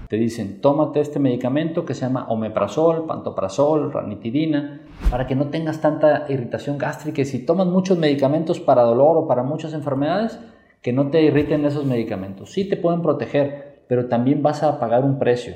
Te 0.07 0.17
dicen, 0.17 0.61
tómate 0.61 0.99
este 0.99 1.17
medicamento 1.17 1.83
que 1.83 1.95
se 1.95 2.01
llama 2.01 2.27
omeprazol, 2.29 3.07
pantoprazol, 3.07 3.91
ranitidina, 3.91 4.81
para 5.09 5.25
que 5.25 5.35
no 5.35 5.47
tengas 5.47 5.81
tanta 5.81 6.27
irritación 6.29 6.77
gástrica. 6.77 7.23
Y 7.23 7.25
si 7.25 7.43
tomas 7.43 7.65
muchos 7.65 7.97
medicamentos 7.97 8.59
para 8.59 8.83
dolor 8.83 9.17
o 9.17 9.27
para 9.27 9.41
muchas 9.41 9.73
enfermedades, 9.73 10.37
que 10.83 10.93
no 10.93 11.09
te 11.09 11.23
irriten 11.23 11.65
esos 11.65 11.85
medicamentos. 11.85 12.51
Sí 12.51 12.69
te 12.69 12.77
pueden 12.77 13.01
proteger, 13.01 13.83
pero 13.87 14.09
también 14.09 14.43
vas 14.43 14.61
a 14.61 14.79
pagar 14.79 15.03
un 15.03 15.17
precio, 15.17 15.55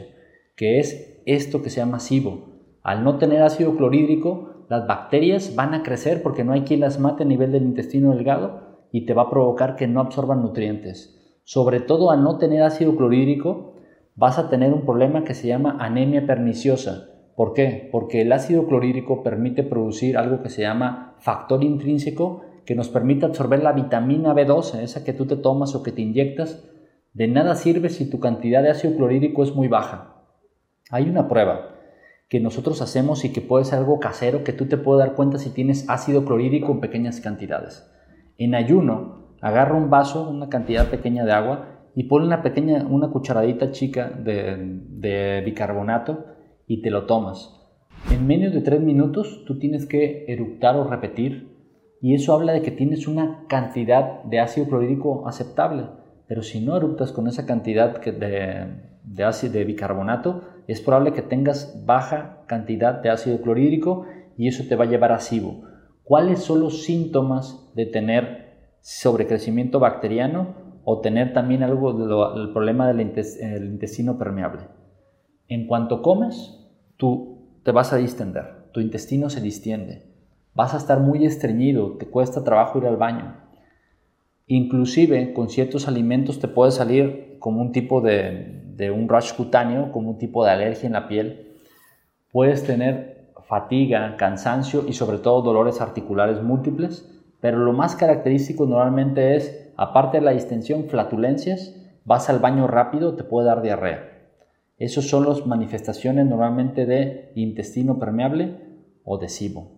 que 0.56 0.80
es 0.80 1.22
esto 1.28 1.62
que 1.62 1.70
se 1.70 1.82
llama 1.82 2.00
SIBO. 2.00 2.55
Al 2.86 3.04
no 3.04 3.18
tener 3.18 3.42
ácido 3.42 3.76
clorhídrico, 3.76 4.68
las 4.70 4.86
bacterias 4.86 5.56
van 5.56 5.74
a 5.74 5.82
crecer 5.82 6.22
porque 6.22 6.44
no 6.44 6.54
hay 6.54 6.62
quien 6.62 6.82
las 6.82 7.00
mate 7.00 7.24
a 7.24 7.26
nivel 7.26 7.52
del 7.52 7.64
intestino 7.64 8.14
delgado 8.14 8.62
y 8.92 9.08
te 9.08 9.16
va 9.16 9.24
a 9.24 9.30
provocar 9.32 9.76
que 9.76 9.88
no 9.88 10.02
absorban 10.02 10.44
nutrientes. 10.44 11.40
Sobre 11.46 11.80
todo 11.80 12.12
al 12.12 12.22
no 12.22 12.38
tener 12.38 12.62
ácido 12.62 12.96
clorhídrico, 12.96 13.74
vas 14.16 14.38
a 14.38 14.52
tener 14.52 14.72
un 14.72 14.86
problema 14.86 15.24
que 15.24 15.34
se 15.34 15.48
llama 15.48 15.78
anemia 15.80 16.28
perniciosa. 16.28 17.10
¿Por 17.36 17.54
qué? 17.54 17.90
Porque 17.92 18.22
el 18.22 18.32
ácido 18.32 18.68
clorhídrico 18.68 19.24
permite 19.24 19.64
producir 19.64 20.16
algo 20.16 20.44
que 20.44 20.50
se 20.50 20.62
llama 20.62 21.16
factor 21.18 21.64
intrínseco 21.64 22.42
que 22.68 22.76
nos 22.76 22.90
permite 22.90 23.26
absorber 23.26 23.64
la 23.64 23.72
vitamina 23.72 24.36
B12, 24.36 24.82
esa 24.84 25.04
que 25.04 25.14
tú 25.14 25.26
te 25.26 25.38
tomas 25.38 25.74
o 25.74 25.82
que 25.82 25.92
te 25.92 26.04
inyectas, 26.04 26.64
de 27.14 27.28
nada 27.28 27.56
sirve 27.56 27.90
si 27.90 28.08
tu 28.08 28.20
cantidad 28.20 28.62
de 28.62 28.70
ácido 28.70 28.96
clorhídrico 28.96 29.42
es 29.42 29.56
muy 29.56 29.68
baja. 29.68 30.18
Hay 30.92 31.10
una 31.10 31.28
prueba 31.28 31.72
que 32.30 32.40
nosotros 32.40 32.82
hacemos 32.82 33.24
y 33.26 33.32
que 33.32 33.42
puede 33.42 33.66
ser 33.66 33.80
algo 33.80 34.00
casero 34.00 34.44
que 34.44 34.54
tú 34.54 34.66
te 34.68 34.78
puedes 34.78 35.06
dar 35.06 35.16
cuenta 35.16 35.38
si 35.38 35.52
tienes 35.52 35.90
ácido 35.90 36.26
clorhídrico 36.26 36.72
en 36.72 36.80
pequeñas 36.80 37.22
cantidades. 37.22 37.90
En 38.38 38.56
ayuno, 38.56 39.36
agarra 39.42 39.76
un 39.76 39.90
vaso, 39.90 40.30
una 40.30 40.50
cantidad 40.50 40.90
pequeña 40.90 41.24
de 41.24 41.32
agua 41.32 41.76
y 41.96 42.04
pone 42.06 42.26
una 42.26 42.42
pequeña, 42.42 42.86
una 42.90 43.10
cucharadita 43.10 43.72
chica 43.72 44.10
de, 44.10 45.42
bicarbonato 45.46 46.26
y 46.68 46.82
te 46.82 46.92
lo 46.92 47.06
tomas. 47.06 47.62
En 48.12 48.28
menos 48.28 48.54
de 48.54 48.62
tres 48.62 48.82
minutos 48.82 49.44
tú 49.46 49.58
tienes 49.58 49.86
que 49.86 50.26
eructar 50.28 50.76
o 50.76 50.84
repetir 50.84 51.56
y 52.02 52.14
eso 52.14 52.34
habla 52.34 52.54
de 52.54 52.62
que 52.62 52.72
tienes 52.72 53.08
una 53.08 53.46
cantidad 53.48 54.24
de 54.24 54.40
ácido 54.40 54.68
clorhídrico 54.68 55.28
aceptable. 55.28 55.86
Pero 56.28 56.42
si 56.42 56.60
no 56.60 56.76
eruptas 56.76 57.12
con 57.12 57.28
esa 57.28 57.46
cantidad 57.46 58.02
de, 58.02 59.24
ácido 59.24 59.54
de 59.54 59.64
bicarbonato, 59.64 60.42
es 60.68 60.82
probable 60.82 61.14
que 61.14 61.22
tengas 61.22 61.86
baja 61.86 62.44
cantidad 62.48 63.02
de 63.02 63.10
ácido 63.10 63.42
clorhídrico 63.42 64.06
y 64.38 64.48
eso 64.48 64.64
te 64.68 64.76
va 64.76 64.86
a 64.86 64.88
llevar 64.88 65.12
a 65.12 65.20
SIBO. 65.20 65.64
¿Cuáles 66.04 66.40
son 66.40 66.60
los 66.60 66.84
síntomas 66.84 67.72
de 67.76 67.86
tener 67.86 68.70
sobrecrecimiento 68.82 69.80
bacteriano 69.80 70.56
o 70.84 71.02
tener 71.02 71.34
también 71.34 71.64
algo 71.64 71.94
del 71.94 72.52
problema 72.52 72.88
del 72.88 73.02
intestino 73.02 74.18
permeable? 74.18 74.64
En 75.48 75.68
cuanto 75.68 76.02
comes, 76.02 76.60
tú 76.98 77.60
te 77.64 77.72
vas 77.72 77.94
a 77.94 77.98
distender, 77.98 78.70
tu 78.72 78.82
intestino 78.82 79.30
se 79.30 79.42
distiende, 79.42 80.12
vas 80.54 80.74
a 80.74 80.78
estar 80.78 81.00
muy 81.00 81.26
estreñido, 81.26 81.98
te 81.98 82.08
cuesta 82.08 82.44
trabajo 82.44 82.78
ir 82.80 82.86
al 82.86 82.98
baño. 82.98 83.45
Inclusive 84.48 85.34
con 85.34 85.50
ciertos 85.50 85.88
alimentos 85.88 86.40
te 86.40 86.48
puede 86.48 86.72
salir 86.72 87.38
como 87.40 87.62
un 87.62 87.72
tipo 87.72 88.02
de, 88.02 88.92
un 88.94 89.10
rash 89.10 89.34
cutáneo, 89.34 89.92
como 89.92 90.12
un 90.12 90.18
tipo 90.20 90.46
de 90.46 90.52
alergia 90.52 90.86
en 90.86 90.94
la 90.94 91.08
piel. 91.08 91.58
Puedes 92.32 92.64
tener 92.64 93.32
fatiga, 93.48 94.18
cansancio 94.18 94.86
y 94.88 94.94
sobre 94.94 95.18
todo 95.18 95.42
dolores 95.42 95.82
articulares 95.82 96.42
múltiples, 96.44 97.12
pero 97.40 97.58
lo 97.60 97.74
más 97.74 97.96
característico 97.96 98.66
normalmente 98.66 99.36
es, 99.36 99.72
aparte 99.78 100.18
de 100.18 100.26
la 100.26 100.32
distensión, 100.32 100.86
flatulencias, 100.86 101.76
vas 102.06 102.30
al 102.30 102.40
baño 102.40 102.68
rápido, 102.68 103.16
te 103.16 103.24
puede 103.24 103.48
dar 103.48 103.62
diarrea. 103.62 104.12
Esas 104.78 105.08
son 105.08 105.28
las 105.28 105.46
manifestaciones 105.48 106.26
normalmente 106.26 106.86
de 106.86 107.32
intestino 107.36 107.98
permeable 107.98 108.58
o 109.04 109.18
de 109.18 109.30
SIBO. 109.30 109.72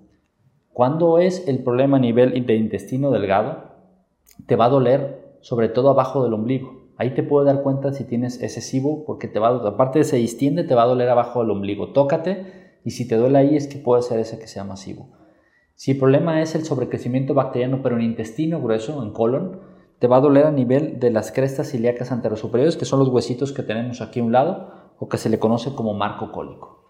Cuando 0.73 1.19
es 1.19 1.47
el 1.47 1.59
problema 1.63 1.97
a 1.97 2.01
nivel 2.01 2.45
de 2.45 2.55
intestino 2.55 3.11
delgado, 3.11 3.76
te 4.45 4.55
va 4.55 4.65
a 4.65 4.69
doler 4.69 5.37
sobre 5.41 5.69
todo 5.69 5.89
abajo 5.89 6.23
del 6.23 6.33
ombligo. 6.33 6.87
Ahí 6.97 7.13
te 7.13 7.23
puedo 7.23 7.45
dar 7.45 7.61
cuenta 7.61 7.93
si 7.93 8.03
tienes 8.03 8.41
ese 8.41 8.61
SIBO 8.61 9.05
porque 9.05 9.27
te 9.27 9.39
va 9.39 9.49
a, 9.49 9.67
aparte 9.67 9.99
de 9.99 10.05
se 10.05 10.17
distiende, 10.17 10.63
te 10.63 10.75
va 10.75 10.83
a 10.83 10.87
doler 10.87 11.09
abajo 11.09 11.41
del 11.41 11.51
ombligo. 11.51 11.93
Tócate 11.93 12.79
y 12.83 12.91
si 12.91 13.07
te 13.07 13.15
duele 13.15 13.37
ahí 13.37 13.55
es 13.55 13.67
que 13.67 13.77
puede 13.77 14.01
ser 14.01 14.19
ese 14.19 14.39
que 14.39 14.47
se 14.47 14.55
llama 14.55 14.77
SIBO. 14.77 15.07
Si 15.75 15.91
el 15.91 15.99
problema 15.99 16.41
es 16.41 16.55
el 16.55 16.65
sobrecrecimiento 16.65 17.33
bacteriano 17.33 17.81
pero 17.83 17.97
en 17.97 18.01
intestino 18.01 18.61
grueso, 18.61 19.03
en 19.03 19.11
colon, 19.11 19.61
te 19.99 20.07
va 20.07 20.17
a 20.17 20.21
doler 20.21 20.45
a 20.45 20.51
nivel 20.51 20.99
de 20.99 21.11
las 21.11 21.31
crestas 21.31 21.73
ilíacas 21.73 22.11
anterosuperiores, 22.11 22.77
que 22.77 22.85
son 22.85 22.99
los 22.99 23.09
huesitos 23.09 23.51
que 23.51 23.63
tenemos 23.63 24.01
aquí 24.01 24.19
a 24.19 24.23
un 24.23 24.31
lado, 24.31 24.71
o 24.99 25.07
que 25.07 25.17
se 25.17 25.29
le 25.29 25.39
conoce 25.39 25.75
como 25.75 25.93
marco 25.93 26.31
cólico. 26.31 26.83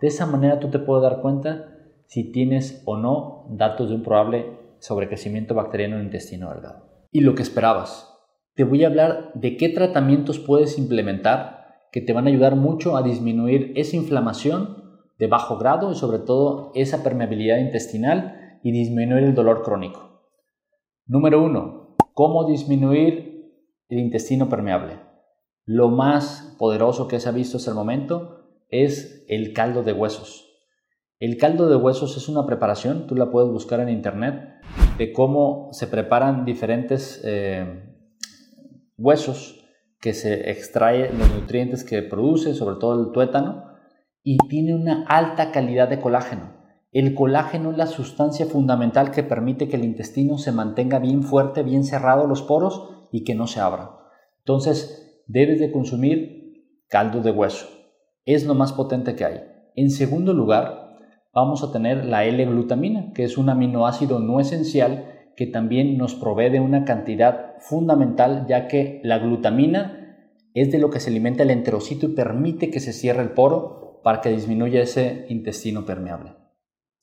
De 0.00 0.08
esa 0.08 0.26
manera 0.26 0.60
tú 0.60 0.68
te 0.68 0.78
puedes 0.78 1.02
dar 1.02 1.20
cuenta 1.20 1.74
si 2.06 2.24
tienes 2.32 2.82
o 2.84 2.96
no 2.96 3.46
datos 3.48 3.88
de 3.88 3.94
un 3.94 4.02
probable 4.02 4.58
sobrecrecimiento 4.78 5.54
bacteriano 5.54 5.94
en 5.94 6.00
el 6.00 6.06
intestino 6.06 6.50
delgado. 6.50 6.93
Y 7.14 7.20
lo 7.20 7.36
que 7.36 7.42
esperabas. 7.42 8.12
Te 8.56 8.64
voy 8.64 8.82
a 8.82 8.88
hablar 8.88 9.30
de 9.34 9.56
qué 9.56 9.68
tratamientos 9.68 10.40
puedes 10.40 10.78
implementar 10.78 11.86
que 11.92 12.00
te 12.00 12.12
van 12.12 12.26
a 12.26 12.30
ayudar 12.30 12.56
mucho 12.56 12.96
a 12.96 13.04
disminuir 13.04 13.72
esa 13.76 13.94
inflamación 13.94 14.98
de 15.16 15.28
bajo 15.28 15.56
grado 15.56 15.92
y 15.92 15.94
sobre 15.94 16.18
todo 16.18 16.72
esa 16.74 17.04
permeabilidad 17.04 17.58
intestinal 17.58 18.58
y 18.64 18.72
disminuir 18.72 19.22
el 19.22 19.34
dolor 19.36 19.62
crónico. 19.62 20.24
Número 21.06 21.40
1. 21.40 21.94
¿Cómo 22.14 22.48
disminuir 22.48 23.62
el 23.88 24.00
intestino 24.00 24.48
permeable? 24.48 24.98
Lo 25.66 25.90
más 25.90 26.56
poderoso 26.58 27.06
que 27.06 27.20
se 27.20 27.28
ha 27.28 27.32
visto 27.32 27.58
hasta 27.58 27.70
el 27.70 27.76
momento 27.76 28.58
es 28.70 29.24
el 29.28 29.52
caldo 29.52 29.84
de 29.84 29.92
huesos. 29.92 30.43
El 31.20 31.36
caldo 31.36 31.68
de 31.68 31.76
huesos 31.76 32.16
es 32.16 32.28
una 32.28 32.44
preparación, 32.44 33.06
tú 33.06 33.14
la 33.14 33.30
puedes 33.30 33.50
buscar 33.50 33.80
en 33.80 33.88
internet, 33.88 34.60
de 34.98 35.12
cómo 35.12 35.68
se 35.72 35.86
preparan 35.86 36.44
diferentes 36.44 37.20
eh, 37.24 37.94
huesos 38.96 39.64
que 40.00 40.12
se 40.12 40.50
extrae 40.50 41.12
los 41.12 41.30
nutrientes 41.32 41.84
que 41.84 42.02
produce, 42.02 42.54
sobre 42.54 42.76
todo 42.76 43.00
el 43.00 43.12
tuétano, 43.12 43.64
y 44.22 44.38
tiene 44.48 44.74
una 44.74 45.04
alta 45.06 45.52
calidad 45.52 45.88
de 45.88 46.00
colágeno. 46.00 46.52
El 46.92 47.14
colágeno 47.14 47.70
es 47.70 47.76
la 47.76 47.86
sustancia 47.86 48.46
fundamental 48.46 49.10
que 49.10 49.22
permite 49.22 49.68
que 49.68 49.76
el 49.76 49.84
intestino 49.84 50.38
se 50.38 50.52
mantenga 50.52 50.98
bien 50.98 51.22
fuerte, 51.22 51.62
bien 51.62 51.84
cerrado 51.84 52.26
los 52.26 52.42
poros 52.42 52.90
y 53.12 53.24
que 53.24 53.34
no 53.34 53.46
se 53.46 53.60
abra. 53.60 53.98
Entonces, 54.38 55.22
debes 55.26 55.58
de 55.58 55.72
consumir 55.72 56.68
caldo 56.88 57.20
de 57.20 57.30
hueso. 57.30 57.66
Es 58.24 58.46
lo 58.46 58.54
más 58.54 58.72
potente 58.72 59.16
que 59.16 59.24
hay. 59.24 59.40
En 59.74 59.90
segundo 59.90 60.32
lugar, 60.32 60.83
vamos 61.34 61.62
a 61.62 61.72
tener 61.72 62.04
la 62.04 62.24
L-glutamina, 62.24 63.12
que 63.12 63.24
es 63.24 63.36
un 63.36 63.48
aminoácido 63.48 64.20
no 64.20 64.40
esencial 64.40 65.10
que 65.36 65.46
también 65.46 65.98
nos 65.98 66.14
provee 66.14 66.50
de 66.50 66.60
una 66.60 66.84
cantidad 66.84 67.56
fundamental, 67.58 68.46
ya 68.48 68.68
que 68.68 69.00
la 69.02 69.18
glutamina 69.18 70.00
es 70.54 70.70
de 70.70 70.78
lo 70.78 70.90
que 70.90 71.00
se 71.00 71.10
alimenta 71.10 71.42
el 71.42 71.50
enterocito 71.50 72.06
y 72.06 72.14
permite 72.14 72.70
que 72.70 72.78
se 72.78 72.92
cierre 72.92 73.22
el 73.22 73.30
poro 73.30 74.00
para 74.04 74.20
que 74.20 74.30
disminuya 74.30 74.80
ese 74.80 75.26
intestino 75.28 75.84
permeable. 75.84 76.36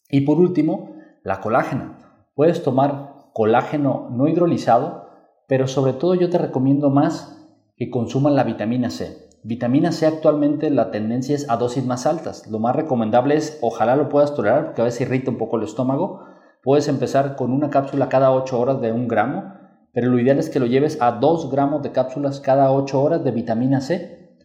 Y 0.09 0.21
por 0.21 0.39
último, 0.39 0.95
la 1.23 1.41
colágena. 1.41 1.97
Puedes 2.33 2.63
tomar 2.63 3.29
colágeno 3.33 4.09
no 4.11 4.27
hidrolizado, 4.27 5.09
pero 5.47 5.67
sobre 5.67 5.93
todo 5.93 6.15
yo 6.15 6.29
te 6.29 6.37
recomiendo 6.37 6.89
más 6.89 7.37
que 7.75 7.89
consuman 7.89 8.35
la 8.35 8.45
vitamina 8.45 8.89
C. 8.89 9.20
Vitamina 9.43 9.91
C 9.91 10.05
actualmente 10.05 10.69
la 10.69 10.91
tendencia 10.91 11.35
es 11.35 11.49
a 11.49 11.57
dosis 11.57 11.83
más 11.85 12.05
altas. 12.05 12.47
Lo 12.47 12.59
más 12.59 12.75
recomendable 12.75 13.35
es, 13.35 13.57
ojalá 13.61 13.95
lo 13.95 14.07
puedas 14.07 14.35
tolerar, 14.35 14.65
porque 14.65 14.81
a 14.81 14.85
veces 14.85 15.01
irrita 15.01 15.31
un 15.31 15.37
poco 15.37 15.57
el 15.57 15.63
estómago. 15.63 16.25
Puedes 16.61 16.87
empezar 16.87 17.35
con 17.35 17.51
una 17.51 17.71
cápsula 17.71 18.07
cada 18.07 18.31
8 18.31 18.59
horas 18.59 18.81
de 18.81 18.91
un 18.91 19.07
gramo, 19.07 19.55
pero 19.93 20.11
lo 20.11 20.19
ideal 20.19 20.37
es 20.37 20.49
que 20.49 20.59
lo 20.59 20.67
lleves 20.67 21.01
a 21.01 21.13
2 21.13 21.51
gramos 21.51 21.81
de 21.81 21.91
cápsulas 21.91 22.39
cada 22.39 22.71
8 22.71 23.01
horas 23.01 23.23
de 23.23 23.31
vitamina 23.31 23.81
C 23.81 24.37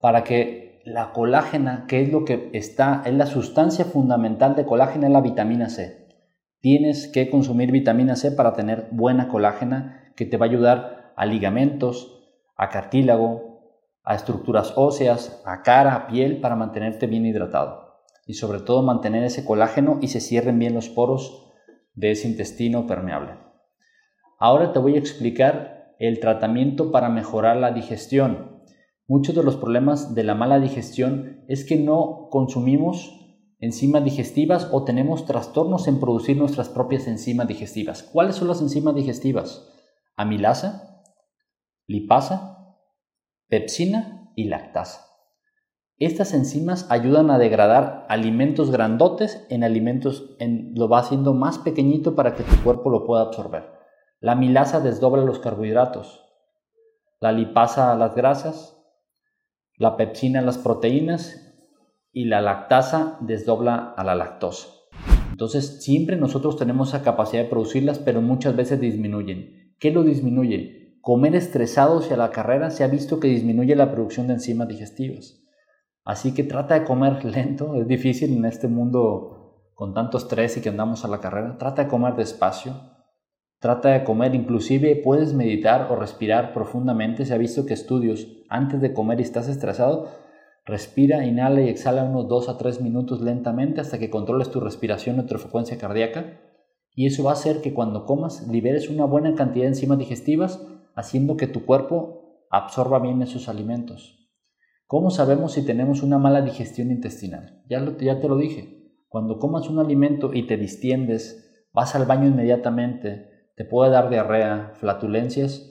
para 0.00 0.24
que 0.24 0.80
la 0.86 1.12
colágena, 1.12 1.84
que 1.86 2.00
es 2.00 2.10
lo 2.10 2.24
que 2.24 2.48
está, 2.54 3.02
es 3.04 3.12
la 3.12 3.26
sustancia 3.26 3.84
fundamental 3.84 4.56
de 4.56 4.64
colágena, 4.64 5.08
es 5.08 5.12
la 5.12 5.20
vitamina 5.20 5.68
C. 5.68 6.08
Tienes 6.60 7.08
que 7.08 7.28
consumir 7.28 7.70
vitamina 7.70 8.16
C 8.16 8.32
para 8.32 8.54
tener 8.54 8.88
buena 8.92 9.28
colágena 9.28 10.12
que 10.16 10.24
te 10.24 10.38
va 10.38 10.46
a 10.46 10.48
ayudar 10.48 11.12
a 11.16 11.26
ligamentos, 11.26 12.18
a 12.56 12.70
cartílago, 12.70 13.47
a 14.08 14.14
estructuras 14.14 14.72
óseas, 14.74 15.42
a 15.44 15.60
cara, 15.60 15.94
a 15.94 16.06
piel, 16.06 16.40
para 16.40 16.56
mantenerte 16.56 17.06
bien 17.06 17.26
hidratado. 17.26 17.98
Y 18.26 18.34
sobre 18.34 18.60
todo 18.60 18.82
mantener 18.82 19.22
ese 19.22 19.44
colágeno 19.44 19.98
y 20.00 20.08
se 20.08 20.22
cierren 20.22 20.58
bien 20.58 20.72
los 20.72 20.88
poros 20.88 21.52
de 21.92 22.12
ese 22.12 22.26
intestino 22.26 22.86
permeable. 22.86 23.34
Ahora 24.38 24.72
te 24.72 24.78
voy 24.78 24.94
a 24.94 24.98
explicar 24.98 25.94
el 25.98 26.20
tratamiento 26.20 26.90
para 26.90 27.10
mejorar 27.10 27.58
la 27.58 27.72
digestión. 27.72 28.62
Muchos 29.06 29.34
de 29.34 29.42
los 29.42 29.56
problemas 29.56 30.14
de 30.14 30.24
la 30.24 30.34
mala 30.34 30.58
digestión 30.58 31.44
es 31.46 31.66
que 31.66 31.76
no 31.76 32.28
consumimos 32.30 33.14
enzimas 33.60 34.04
digestivas 34.04 34.70
o 34.72 34.84
tenemos 34.84 35.26
trastornos 35.26 35.86
en 35.86 36.00
producir 36.00 36.38
nuestras 36.38 36.70
propias 36.70 37.06
enzimas 37.08 37.46
digestivas. 37.46 38.04
¿Cuáles 38.04 38.36
son 38.36 38.48
las 38.48 38.62
enzimas 38.62 38.94
digestivas? 38.94 39.70
Amilasa, 40.16 41.02
lipasa, 41.86 42.57
pepsina 43.48 44.30
y 44.36 44.44
lactasa. 44.44 45.06
Estas 45.98 46.32
enzimas 46.32 46.86
ayudan 46.90 47.30
a 47.30 47.38
degradar 47.38 48.06
alimentos 48.08 48.70
grandotes 48.70 49.44
en 49.50 49.64
alimentos, 49.64 50.36
en, 50.38 50.72
lo 50.76 50.88
va 50.88 51.00
haciendo 51.00 51.34
más 51.34 51.58
pequeñito 51.58 52.14
para 52.14 52.34
que 52.34 52.44
tu 52.44 52.62
cuerpo 52.62 52.90
lo 52.90 53.04
pueda 53.04 53.22
absorber. 53.22 53.72
La 54.20 54.34
milasa 54.34 54.80
desdobla 54.80 55.24
los 55.24 55.40
carbohidratos, 55.40 56.24
la 57.20 57.32
lipasa 57.32 57.96
las 57.96 58.14
grasas, 58.14 58.76
la 59.76 59.96
pepsina 59.96 60.40
las 60.40 60.58
proteínas 60.58 61.56
y 62.12 62.26
la 62.26 62.40
lactasa 62.40 63.16
desdobla 63.20 63.94
a 63.96 64.04
la 64.04 64.14
lactosa. 64.14 64.68
Entonces 65.32 65.82
siempre 65.82 66.16
nosotros 66.16 66.56
tenemos 66.56 66.88
esa 66.90 67.02
capacidad 67.02 67.44
de 67.44 67.48
producirlas, 67.48 67.98
pero 67.98 68.20
muchas 68.20 68.54
veces 68.54 68.80
disminuyen. 68.80 69.74
¿Qué 69.78 69.90
lo 69.90 70.02
disminuye? 70.02 70.77
Comer 71.00 71.36
estresado 71.36 71.98
hacia 71.98 72.16
la 72.16 72.30
carrera 72.30 72.70
se 72.70 72.84
ha 72.84 72.88
visto 72.88 73.20
que 73.20 73.28
disminuye 73.28 73.76
la 73.76 73.90
producción 73.90 74.26
de 74.26 74.34
enzimas 74.34 74.68
digestivas. 74.68 75.42
Así 76.04 76.32
que 76.32 76.42
trata 76.42 76.74
de 76.74 76.84
comer 76.84 77.24
lento, 77.24 77.74
es 77.74 77.86
difícil 77.86 78.36
en 78.36 78.44
este 78.44 78.68
mundo 78.68 79.70
con 79.74 79.94
tanto 79.94 80.18
estrés 80.18 80.56
y 80.56 80.60
que 80.60 80.70
andamos 80.70 81.04
a 81.04 81.08
la 81.08 81.20
carrera. 81.20 81.56
Trata 81.58 81.84
de 81.84 81.88
comer 81.88 82.16
despacio, 82.16 82.74
trata 83.60 83.90
de 83.90 84.04
comer, 84.04 84.34
inclusive 84.34 84.96
puedes 84.96 85.34
meditar 85.34 85.92
o 85.92 85.96
respirar 85.96 86.52
profundamente. 86.52 87.24
Se 87.24 87.34
ha 87.34 87.38
visto 87.38 87.64
que 87.64 87.74
estudios, 87.74 88.26
antes 88.48 88.80
de 88.80 88.92
comer 88.92 89.20
y 89.20 89.22
estás 89.22 89.48
estresado, 89.48 90.08
respira, 90.64 91.24
inhala 91.24 91.60
y 91.60 91.68
exhala 91.68 92.04
unos 92.04 92.26
2 92.26 92.48
a 92.48 92.58
3 92.58 92.80
minutos 92.80 93.20
lentamente 93.20 93.80
hasta 93.80 93.98
que 93.98 94.10
controles 94.10 94.50
tu 94.50 94.60
respiración 94.60 95.20
y 95.20 95.26
tu 95.26 95.38
frecuencia 95.38 95.78
cardíaca. 95.78 96.40
Y 96.94 97.06
eso 97.06 97.22
va 97.22 97.30
a 97.30 97.34
hacer 97.34 97.60
que 97.60 97.72
cuando 97.72 98.04
comas 98.04 98.48
liberes 98.48 98.90
una 98.90 99.04
buena 99.04 99.34
cantidad 99.34 99.64
de 99.64 99.68
enzimas 99.68 99.98
digestivas 99.98 100.60
haciendo 100.98 101.36
que 101.36 101.46
tu 101.46 101.64
cuerpo 101.64 102.44
absorba 102.50 102.98
bien 102.98 103.22
esos 103.22 103.48
alimentos. 103.48 104.28
¿Cómo 104.88 105.10
sabemos 105.10 105.52
si 105.52 105.64
tenemos 105.64 106.02
una 106.02 106.18
mala 106.18 106.42
digestión 106.42 106.90
intestinal? 106.90 107.62
Ya, 107.68 107.84
ya 108.00 108.18
te 108.18 108.26
lo 108.26 108.36
dije. 108.36 108.96
Cuando 109.08 109.38
comas 109.38 109.68
un 109.68 109.78
alimento 109.78 110.34
y 110.34 110.48
te 110.48 110.56
distiendes 110.56 111.68
vas 111.72 111.94
al 111.94 112.04
baño 112.04 112.26
inmediatamente, 112.26 113.52
te 113.54 113.64
puede 113.64 113.92
dar 113.92 114.10
diarrea, 114.10 114.72
flatulencias, 114.74 115.70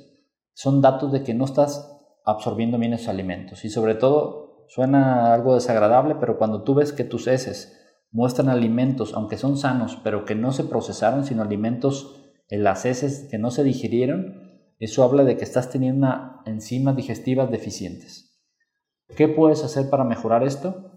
son 0.53 0.81
datos 0.81 1.11
de 1.11 1.23
que 1.23 1.33
no 1.33 1.43
estás 1.43 1.99
absorbiendo 2.23 2.77
bien 2.77 2.93
esos 2.93 3.09
alimentos. 3.09 3.65
Y 3.65 3.69
sobre 3.69 3.95
todo, 3.95 4.65
suena 4.69 5.33
algo 5.33 5.55
desagradable, 5.55 6.15
pero 6.15 6.37
cuando 6.37 6.63
tú 6.63 6.73
ves 6.73 6.93
que 6.93 7.03
tus 7.03 7.27
heces 7.27 7.77
muestran 8.11 8.47
alimentos, 8.47 9.13
aunque 9.13 9.35
son 9.35 9.57
sanos, 9.57 9.99
pero 10.05 10.23
que 10.23 10.35
no 10.35 10.53
se 10.53 10.63
procesaron, 10.63 11.25
sino 11.25 11.41
alimentos 11.41 12.15
en 12.47 12.63
las 12.63 12.85
heces 12.85 13.27
que 13.29 13.37
no 13.37 13.51
se 13.51 13.65
digirieron, 13.65 14.46
eso 14.79 15.03
habla 15.03 15.23
de 15.23 15.37
que 15.37 15.43
estás 15.43 15.69
teniendo 15.69 16.07
enzimas 16.45 16.95
digestivas 16.95 17.49
deficientes. 17.49 18.39
¿Qué 19.15 19.27
puedes 19.27 19.63
hacer 19.63 19.89
para 19.89 20.03
mejorar 20.03 20.43
esto? 20.43 20.91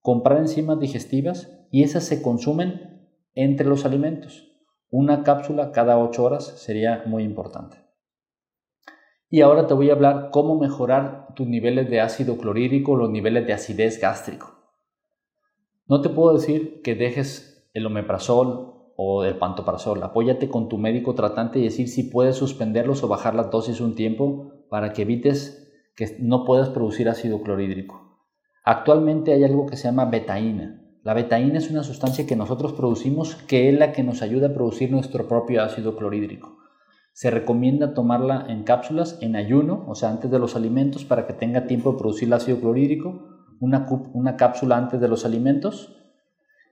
Comprar 0.00 0.38
enzimas 0.38 0.78
digestivas 0.80 1.50
y 1.70 1.82
esas 1.82 2.04
se 2.04 2.20
consumen 2.20 3.08
entre 3.34 3.66
los 3.66 3.84
alimentos. 3.84 4.52
Una 4.90 5.22
cápsula 5.22 5.72
cada 5.72 5.98
8 5.98 6.22
horas 6.22 6.44
sería 6.44 7.04
muy 7.06 7.24
importante. 7.24 7.78
Y 9.30 9.40
ahora 9.40 9.66
te 9.66 9.74
voy 9.74 9.90
a 9.90 9.94
hablar 9.94 10.28
cómo 10.30 10.58
mejorar 10.58 11.34
tus 11.34 11.46
niveles 11.46 11.90
de 11.90 12.00
ácido 12.00 12.36
clorhídrico, 12.36 12.96
los 12.96 13.10
niveles 13.10 13.46
de 13.46 13.54
acidez 13.54 14.00
gástrico. 14.00 14.54
No 15.88 16.00
te 16.00 16.10
puedo 16.10 16.34
decir 16.34 16.82
que 16.82 16.94
dejes 16.94 17.68
el 17.74 17.86
omeprazol 17.86 18.83
o 18.96 19.24
el 19.24 19.36
pantoprazol. 19.38 20.02
Apóyate 20.02 20.48
con 20.48 20.68
tu 20.68 20.78
médico 20.78 21.14
tratante 21.14 21.58
y 21.58 21.64
decir 21.64 21.88
si 21.88 22.04
puedes 22.04 22.36
suspenderlos 22.36 23.02
o 23.02 23.08
bajar 23.08 23.34
la 23.34 23.44
dosis 23.44 23.80
un 23.80 23.94
tiempo 23.94 24.52
para 24.70 24.92
que 24.92 25.02
evites 25.02 25.72
que 25.96 26.16
no 26.20 26.44
puedas 26.44 26.68
producir 26.70 27.08
ácido 27.08 27.42
clorhídrico. 27.42 28.18
Actualmente 28.64 29.32
hay 29.32 29.44
algo 29.44 29.66
que 29.66 29.76
se 29.76 29.88
llama 29.88 30.06
betaína. 30.06 30.80
La 31.02 31.14
betaína 31.14 31.58
es 31.58 31.70
una 31.70 31.82
sustancia 31.82 32.26
que 32.26 32.36
nosotros 32.36 32.72
producimos 32.72 33.34
que 33.34 33.68
es 33.68 33.78
la 33.78 33.92
que 33.92 34.02
nos 34.02 34.22
ayuda 34.22 34.48
a 34.48 34.54
producir 34.54 34.90
nuestro 34.90 35.28
propio 35.28 35.62
ácido 35.62 35.96
clorhídrico. 35.96 36.58
Se 37.12 37.30
recomienda 37.30 37.94
tomarla 37.94 38.46
en 38.48 38.64
cápsulas 38.64 39.18
en 39.20 39.36
ayuno, 39.36 39.84
o 39.86 39.94
sea, 39.94 40.10
antes 40.10 40.30
de 40.30 40.38
los 40.38 40.56
alimentos, 40.56 41.04
para 41.04 41.26
que 41.26 41.32
tenga 41.32 41.66
tiempo 41.66 41.92
de 41.92 41.98
producir 41.98 42.28
el 42.28 42.32
ácido 42.32 42.58
clorhídrico 42.58 43.34
una, 43.60 44.36
cápsula 44.36 44.76
antes 44.76 45.00
de 45.00 45.08
los 45.08 45.24
alimentos 45.24 45.96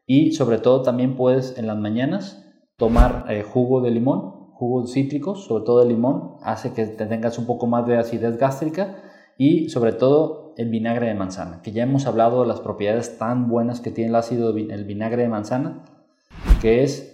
y 0.06 0.32
sobre 0.32 0.59
todo 0.59 0.82
también 0.82 1.16
puedes 1.16 1.56
en 1.59 1.66
las 1.66 1.78
mañanas 1.78 2.44
tomar 2.76 3.26
eh, 3.28 3.42
jugo 3.42 3.80
de 3.80 3.90
limón, 3.90 4.52
jugos 4.52 4.92
cítricos, 4.92 5.44
sobre 5.44 5.64
todo 5.64 5.80
de 5.80 5.87
limón, 5.87 6.37
hace 6.42 6.73
que 6.73 6.87
te 6.87 7.06
tengas 7.06 7.38
un 7.38 7.47
poco 7.47 7.66
más 7.66 7.87
de 7.87 7.99
acidez 7.99 8.37
gástrica 8.38 9.02
y 9.38 9.68
sobre 9.68 9.92
todo 9.92 10.54
el 10.56 10.68
vinagre 10.68 11.06
de 11.06 11.14
manzana, 11.14 11.62
que 11.62 11.73
ya 11.73 11.85
hemos 11.85 12.06
hablado 12.06 12.42
de 12.42 12.49
las 12.49 12.61
propiedades 12.61 13.18
tan 13.18 13.49
buenas 13.49 13.80
que 13.80 13.90
tiene 13.90 14.11
el 14.11 14.16
ácido 14.16 14.56
el 14.56 14.85
vinagre 14.85 15.23
de 15.23 15.28
manzana, 15.28 15.85
que 16.61 16.82
es 16.82 17.12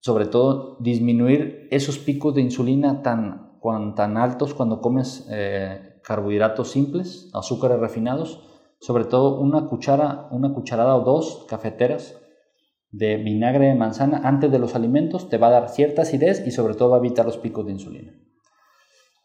sobre 0.00 0.26
todo 0.26 0.76
disminuir 0.80 1.68
esos 1.70 1.98
picos 1.98 2.34
de 2.34 2.42
insulina 2.42 3.02
tan, 3.02 3.58
tan 3.96 4.16
altos 4.16 4.54
cuando 4.54 4.80
comes 4.80 5.26
eh, 5.30 6.00
carbohidratos 6.04 6.70
simples, 6.70 7.30
azúcares 7.34 7.80
refinados, 7.80 8.47
sobre 8.80 9.04
todo 9.04 9.40
una 9.40 9.66
cuchara, 9.66 10.28
una 10.30 10.52
cucharada 10.54 10.96
o 10.96 11.04
dos 11.04 11.46
cafeteras 11.48 12.20
de 12.90 13.16
vinagre 13.16 13.66
de 13.66 13.74
manzana 13.74 14.22
antes 14.24 14.50
de 14.50 14.58
los 14.58 14.74
alimentos 14.74 15.28
te 15.28 15.38
va 15.38 15.48
a 15.48 15.50
dar 15.50 15.68
cierta 15.68 16.02
acidez 16.02 16.46
y 16.46 16.50
sobre 16.50 16.74
todo 16.74 16.90
va 16.90 16.96
a 16.96 17.00
evitar 17.00 17.26
los 17.26 17.36
picos 17.36 17.66
de 17.66 17.72
insulina. 17.72 18.12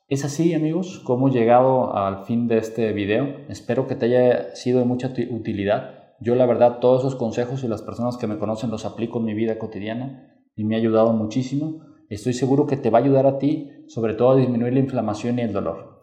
Es 0.10 0.26
así 0.26 0.54
amigos 0.54 1.02
como 1.06 1.30
he 1.30 1.32
llegado 1.32 1.96
al 1.96 2.26
fin 2.26 2.48
de 2.48 2.58
este 2.58 2.92
video. 2.92 3.38
Espero 3.48 3.88
que 3.88 3.96
te 3.96 4.06
haya 4.06 4.54
sido 4.56 4.80
de 4.80 4.86
mucha 4.86 5.14
utilidad. 5.32 6.16
Yo 6.20 6.36
la 6.36 6.46
verdad 6.46 6.80
todos 6.80 7.02
esos 7.02 7.16
consejos 7.16 7.64
y 7.64 7.68
las 7.68 7.82
personas 7.82 8.18
que 8.18 8.28
me 8.28 8.38
conocen 8.38 8.70
los 8.70 8.86
aplico 8.86 9.20
en 9.20 9.26
mi 9.26 9.34
vida 9.34 9.58
cotidiana 9.58 10.30
y 10.56 10.66
me 10.66 10.76
ha 10.76 10.78
ayudado 10.78 11.14
muchísimo. 11.14 11.82
Estoy 12.10 12.34
seguro 12.34 12.68
que 12.68 12.78
te 12.78 12.90
va 12.90 13.00
a 13.00 13.02
ayudar 13.02 13.26
a 13.26 13.40
ti 13.40 13.72
sobre 13.88 14.14
todo 14.14 14.32
a 14.32 14.36
disminuir 14.36 14.74
la 14.74 14.80
inflamación 14.80 15.40
y 15.40 15.44
el 15.44 15.54
dolor. 15.54 16.02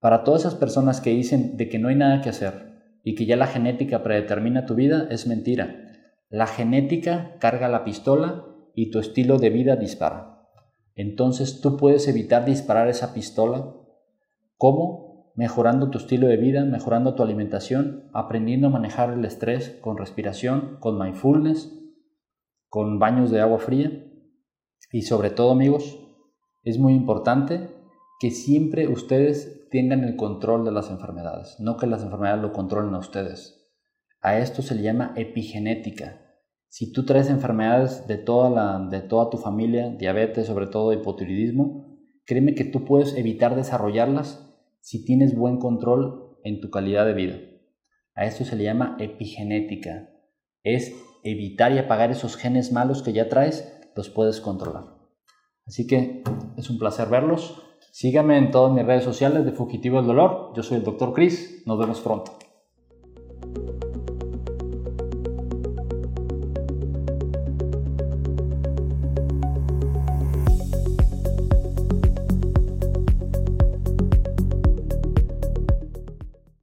Para 0.00 0.24
todas 0.24 0.42
esas 0.42 0.54
personas 0.54 1.00
que 1.00 1.10
dicen 1.10 1.56
de 1.56 1.68
que 1.68 1.78
no 1.78 1.88
hay 1.88 1.96
nada 1.96 2.22
que 2.22 2.30
hacer, 2.30 2.65
y 3.06 3.14
que 3.14 3.24
ya 3.24 3.36
la 3.36 3.46
genética 3.46 4.02
predetermina 4.02 4.66
tu 4.66 4.74
vida 4.74 5.06
es 5.12 5.28
mentira. 5.28 5.92
La 6.28 6.48
genética 6.48 7.36
carga 7.38 7.68
la 7.68 7.84
pistola 7.84 8.46
y 8.74 8.90
tu 8.90 8.98
estilo 8.98 9.38
de 9.38 9.48
vida 9.48 9.76
dispara. 9.76 10.48
Entonces 10.96 11.60
tú 11.60 11.76
puedes 11.76 12.08
evitar 12.08 12.44
disparar 12.44 12.88
esa 12.88 13.14
pistola. 13.14 13.76
¿Cómo? 14.56 15.30
Mejorando 15.36 15.88
tu 15.88 15.98
estilo 15.98 16.26
de 16.26 16.36
vida, 16.36 16.64
mejorando 16.64 17.14
tu 17.14 17.22
alimentación, 17.22 18.10
aprendiendo 18.12 18.66
a 18.66 18.70
manejar 18.70 19.12
el 19.12 19.24
estrés 19.24 19.78
con 19.80 19.96
respiración, 19.96 20.78
con 20.80 20.98
mindfulness, 20.98 21.72
con 22.68 22.98
baños 22.98 23.30
de 23.30 23.40
agua 23.40 23.60
fría. 23.60 24.04
Y 24.90 25.02
sobre 25.02 25.30
todo 25.30 25.52
amigos, 25.52 25.96
es 26.64 26.80
muy 26.80 26.94
importante 26.94 27.68
que 28.18 28.30
siempre 28.30 28.88
ustedes 28.88 29.68
tengan 29.70 30.04
el 30.04 30.16
control 30.16 30.64
de 30.64 30.72
las 30.72 30.90
enfermedades, 30.90 31.56
no 31.60 31.76
que 31.76 31.86
las 31.86 32.02
enfermedades 32.02 32.42
lo 32.42 32.52
controlen 32.52 32.94
a 32.94 32.98
ustedes. 32.98 33.68
A 34.20 34.38
esto 34.38 34.62
se 34.62 34.74
le 34.74 34.82
llama 34.82 35.12
epigenética. 35.16 36.22
Si 36.68 36.92
tú 36.92 37.04
traes 37.04 37.30
enfermedades 37.30 38.06
de 38.06 38.16
toda, 38.16 38.50
la, 38.50 38.88
de 38.88 39.00
toda 39.00 39.30
tu 39.30 39.38
familia, 39.38 39.90
diabetes, 39.90 40.46
sobre 40.46 40.66
todo 40.66 40.92
hipotiroidismo, 40.92 41.98
créeme 42.24 42.54
que 42.54 42.64
tú 42.64 42.84
puedes 42.84 43.16
evitar 43.16 43.54
desarrollarlas 43.54 44.46
si 44.80 45.04
tienes 45.04 45.36
buen 45.36 45.58
control 45.58 46.38
en 46.44 46.60
tu 46.60 46.70
calidad 46.70 47.06
de 47.06 47.14
vida. 47.14 47.36
A 48.14 48.24
esto 48.24 48.44
se 48.44 48.56
le 48.56 48.64
llama 48.64 48.96
epigenética. 48.98 50.10
Es 50.62 50.94
evitar 51.22 51.72
y 51.72 51.78
apagar 51.78 52.10
esos 52.10 52.36
genes 52.36 52.72
malos 52.72 53.02
que 53.02 53.12
ya 53.12 53.28
traes, 53.28 53.72
los 53.94 54.10
puedes 54.10 54.40
controlar. 54.40 54.84
Así 55.66 55.86
que 55.86 56.22
es 56.56 56.70
un 56.70 56.78
placer 56.78 57.08
verlos. 57.08 57.62
Síganme 57.98 58.36
en 58.36 58.50
todas 58.50 58.74
mis 58.74 58.84
redes 58.84 59.04
sociales 59.04 59.46
de 59.46 59.52
Fugitivo 59.52 59.96
del 59.96 60.08
Dolor. 60.08 60.52
Yo 60.54 60.62
soy 60.62 60.76
el 60.76 60.84
Dr. 60.84 61.14
Chris. 61.14 61.62
Nos 61.64 61.78
vemos 61.78 62.02
pronto. 62.02 62.45